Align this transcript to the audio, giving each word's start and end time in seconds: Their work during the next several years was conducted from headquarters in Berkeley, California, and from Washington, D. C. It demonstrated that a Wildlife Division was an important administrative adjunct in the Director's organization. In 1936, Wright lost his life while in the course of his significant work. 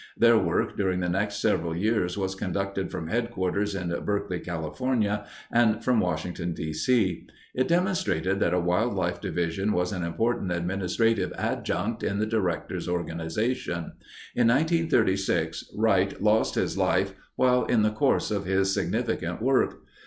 Their 0.17 0.39
work 0.39 0.75
during 0.77 0.99
the 0.99 1.09
next 1.09 1.35
several 1.39 1.77
years 1.77 2.17
was 2.17 2.33
conducted 2.33 2.89
from 2.89 3.05
headquarters 3.05 3.75
in 3.75 3.89
Berkeley, 4.03 4.39
California, 4.39 5.27
and 5.51 5.83
from 5.83 5.99
Washington, 5.99 6.55
D. 6.55 6.73
C. 6.73 7.27
It 7.53 7.67
demonstrated 7.67 8.39
that 8.39 8.51
a 8.55 8.59
Wildlife 8.59 9.21
Division 9.21 9.73
was 9.73 9.91
an 9.91 10.01
important 10.01 10.51
administrative 10.51 11.31
adjunct 11.37 12.01
in 12.01 12.17
the 12.17 12.25
Director's 12.25 12.89
organization. 12.89 13.91
In 14.35 14.47
1936, 14.47 15.65
Wright 15.77 16.19
lost 16.19 16.55
his 16.55 16.79
life 16.79 17.13
while 17.35 17.65
in 17.65 17.83
the 17.83 17.91
course 17.91 18.31
of 18.31 18.45
his 18.45 18.73
significant 18.73 19.39
work. 19.39 19.83